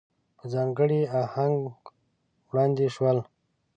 [0.37, 1.59] په ځانګړي آهنګ
[2.49, 3.17] وړاندې شول.